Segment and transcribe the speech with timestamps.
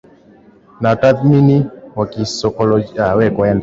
[0.81, 1.65] na watathmini
[1.95, 3.57] wa kisaikoloji na watafiti wa